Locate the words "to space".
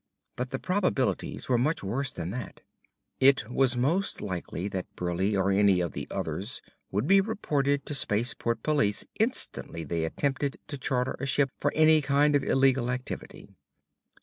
7.85-8.33